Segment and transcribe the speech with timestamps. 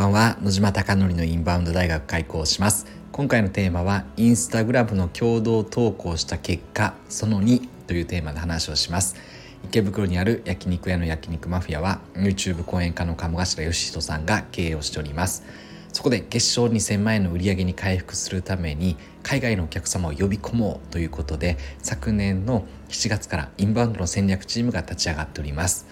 [0.00, 0.38] ばんは。
[0.40, 2.86] 野島貴則のインバウンド大学開校します。
[3.12, 9.16] 今回のテーマはインスタグラムの共同投稿した結果その2というテーマで話をします。
[9.62, 15.44] 池袋にある焼肉屋の焼肉マフィアは YouTube 講演家の鴨頭義人さんが経営をしております。
[15.92, 25.86] そこで月賞2000万円の売り上げに回復するために海外のお客様を呼び込もうということで昨年の7月からインバウンドの戦略チームが立ち上がっております。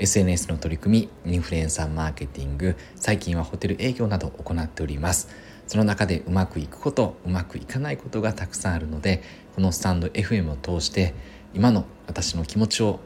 [0.00, 5.28] SNS の取り組みインフルエンサーマーケティング最近はホテル営業などを行っております。
[5.66, 9.22] その中でうまくいくことうまくいかないことがたくさんあるので
[9.54, 11.14] このスタンド FM を通して
[11.54, 12.98] 今の私の気持ちを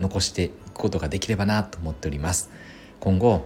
[0.00, 2.50] 残していくことができればなと思っております。
[2.98, 3.44] 今後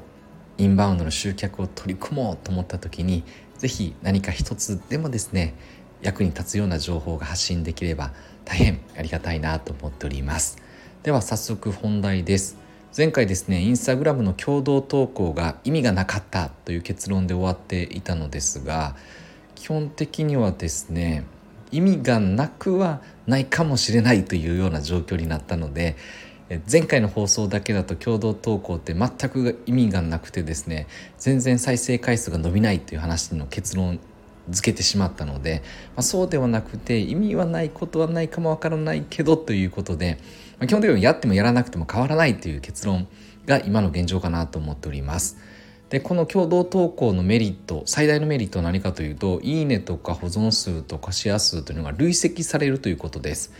[0.56, 3.22] インバウンドの集客を取り込もうと思った時に
[3.58, 5.54] 是非何か一つでもですね
[6.00, 8.12] 役に立つような情報が発信できれば
[8.46, 10.56] 大変ありがたいなと思っております。
[11.02, 12.63] では早速本題です。
[12.96, 18.94] 前回ですねインスタグラムの共同投稿が意味がなかったという結論で終わっていたのですが
[19.56, 21.24] 基本的にはですね
[21.72, 25.96] 意味がなくはないかもしれないというような状況になったので
[26.70, 30.86] 前回の放送だけだと共同投稿って全く意味がなくてですね
[31.18, 33.98] 全然再生回数が伸びないという話の結論
[34.50, 35.62] 付けてしまったので、
[35.96, 40.18] まあ、そうではなくて意味はないことはないかもわからないけどということで、
[40.58, 43.06] まあ、基本的にやってもやらなくても変わらないという結論
[43.46, 45.36] が今の現状かなと思っております。
[45.90, 53.52] でこの共同投稿のメリット最大のメリットは何かというと「いいね」とか保存数とかシェア数というのが累積されるということです。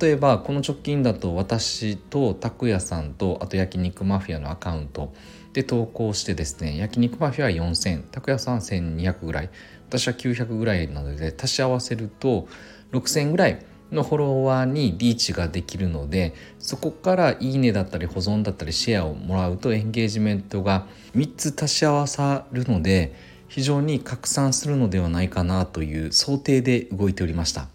[0.00, 5.12] 例えばこの直近だと私と拓也さんとあと焼肉マフィアのアカウント
[5.52, 9.50] で投稿してですね焼肉マフィアは4000拓也さんは1200ぐらい
[9.88, 12.46] 私は900ぐらいなので足し合わせると
[12.92, 23.14] 6000ぐらいのフォロワーにリーチができるのでそこからいいねだったり保存だったりシェアをもらうとエンゲージメントが3つ足し合わさるので
[23.48, 27.68] 非常に拡散するのではないかなという想定で動いておりました。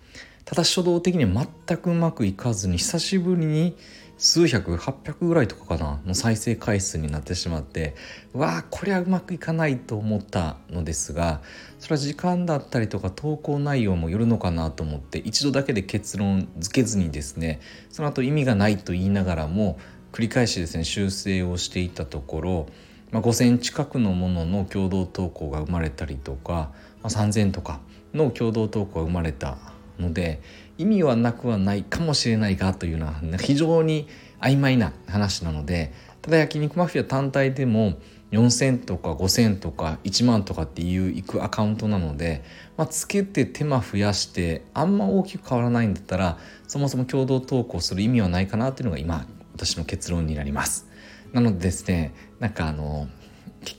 [0.45, 3.75] ただ初動的には全くうまくいかずに久しぶりに
[4.17, 7.95] 数百800ぐらいとかかなの再生回数になってしまって
[8.33, 11.41] わあこれはうまくいかないと思ったのですが
[11.79, 17.59] それは時間だったりとか投稿内容もよるのかなと思って一度だけで結論付けずにですね
[17.89, 19.77] その後意味がないと言いながらも
[20.13, 22.67] 繰り返しですね修正をしていったところ、
[23.11, 26.71] まあ、5,000近くのものの共同投稿が生まれたりとか、
[27.03, 27.81] まあ、3,000とか
[28.13, 29.57] の共同投稿が生まれた
[29.99, 30.41] ので
[30.78, 34.08] 意味はなくはないかもしれないがというのは非常に
[34.41, 37.97] 曖昧な話なのでただ焼肉マフィア単体でも
[38.31, 42.44] 4,000とか5,000とか1万とかっていういくアカウントなので、
[42.78, 46.38] まあ、つけて手間増やしてあんま大きく変わらないんだったら
[46.68, 50.88] そもそも共同投稿する意味はないかなっていうのが今私の結論になります。
[51.31, 53.07] なのでですねなんかあの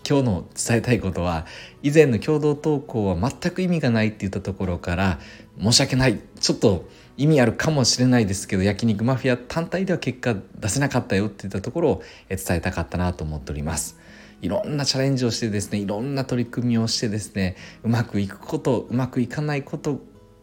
[0.08, 1.47] 今日の伝えたいことは
[1.82, 5.19] 以前の共同投稿は全く意味がないって言ったところから
[5.60, 6.20] 申し訳ない。
[6.41, 13.98] ちょっと意味あるかもしれないですけど焼肉マフィア単体では結果出せなかったよって言ったところを伝えたかったなと思っております。
[14.42, 20.00] いろんなチャレンジをしてですねいろんな取り組みをしてですねうまくいくことうまくいかないこと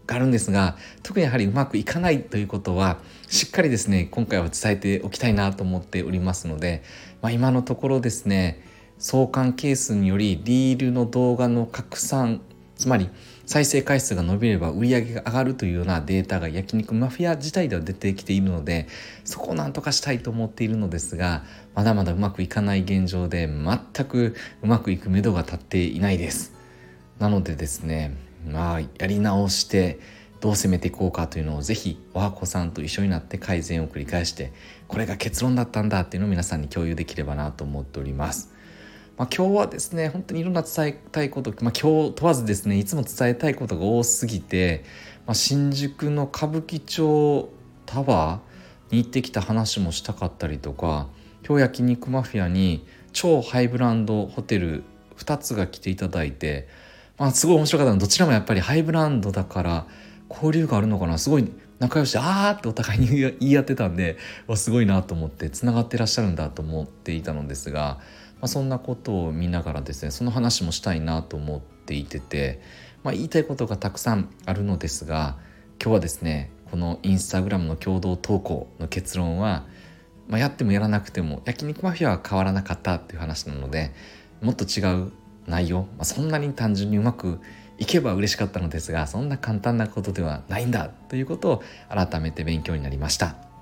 [0.08, 2.98] があるんですが特にやはりうまくいかないということは
[3.30, 6.84] しっかりですね今回は伝えておきたいなと思っておりますので、
[7.22, 12.42] まあ、今のところですね相関係数によりリールの動画の拡散
[12.76, 13.10] つまり
[13.46, 18.88] 再生回数が伸びれば売り上げが上がるというようなデータが焼肉マフィア自体では出てきているので
[19.26, 21.44] そこをなんとかしたいと思っているのですが
[21.76, 26.54] まだまだうまくいかない現状で全くうまくいく目処が立っていないです。
[27.20, 28.16] なのでですね
[28.50, 30.00] まあやり直して
[30.40, 34.52] どう攻めていこうかというのをぜひおはこさんと一緒になって改善を繰り返して
[34.90, 38.53] これが結論だったんだっていうのを皆さんに共有できればなと思っております。
[39.18, 44.84] まあ、今日はですね本当にいろんな伝えたいこと、まあ、今日問わずですねいつも伝えたいことが多すぎて、
[45.28, 47.50] まあ、新宿の歌舞伎町
[47.86, 51.08] タワーに行ってきた話もしたかったりとか
[51.48, 54.84] 今日焼肉マフィアに超ハイブランドホテル
[55.18, 56.68] 2つが来ていただいて、
[57.20, 59.86] まあ、すごい面白かったのどちらもやっぱりハイブランドだから
[60.28, 61.48] 交流があるのかなすごい
[61.78, 64.18] 仲良しであってお互いに言い合ってたんで
[64.56, 68.00] すごいなと思ってつながってらっしゃるんだと思っていたのですが
[68.44, 72.60] まあ、そんなことを見ながらですねその話もしたいなと思っていてて、
[73.02, 75.38] まあ、言いたいことがたくさんあるのですが
[75.82, 79.64] 今日はですねこのインスタグラムの共同投稿の結論は、
[80.28, 83.94] まあ、やってもやらなくても焼肉マフィアは変わらなかったっていう話なので
[84.42, 85.14] もっと違う
[85.48, 87.40] 内容、まあ、そんなに単純にうまく
[87.78, 93.53] いけば嬉しかったのですがそんな簡単なことではないんだということを改めて勉強になりました。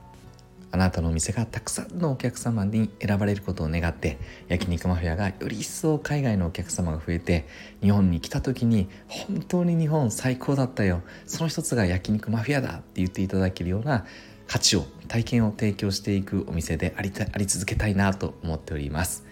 [0.71, 7.45] あなたのお店がたくさんのお客様に選ばれることを願って焼肉マフィアがより一層海外のお客様が増えて
[7.81, 11.01] 日本に来た時に本当に日本最高だったよ。
[11.25, 14.05] その一つが焼肉マフィアだって言っていただけるような
[14.47, 19.25] 価値を体験を提供していくお店でありたあり続けたいなと思っております。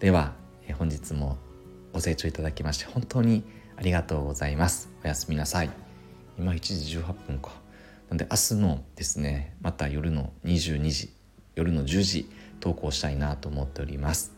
[0.00, 0.32] では
[0.78, 1.36] 本日も
[1.92, 3.44] ご清聴いただきまして本当に
[3.76, 4.88] ありがとうございます。
[5.04, 5.70] おやすみなさい。
[6.38, 7.61] 今1時18分か。
[8.08, 11.14] なんで明日のですねまた夜の22時
[11.54, 12.28] 夜の10時
[12.60, 14.32] 投稿したいなと思っております、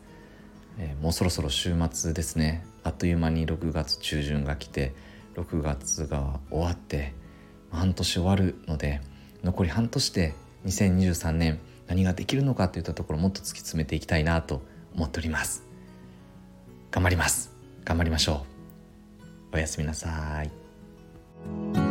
[0.77, 2.65] えー、もうそろそろ週末ですね。
[2.83, 4.93] あっという間に6月中旬が来て
[5.35, 7.13] 6月が終わって
[7.71, 9.01] 半年終わるので
[9.43, 10.33] 残り半年で
[10.65, 14.61] 2023年何ができるのかといったところもっと突き詰めていきたいなと
[14.95, 15.63] 思っております。
[16.91, 17.51] 頑張ります。
[17.83, 18.45] 頑張りましょ
[19.51, 19.55] う。
[19.55, 21.84] おやすみなさい。